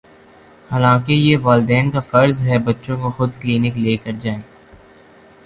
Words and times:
حالانکہ 0.71 1.11
یہ 1.13 1.37
والدین 1.43 1.91
کافرض 1.91 2.41
ہے 2.41 2.57
بچوں 2.65 2.97
کو 3.01 3.09
خودکلینک 3.09 3.77
لےکرجائیں۔ 3.77 4.41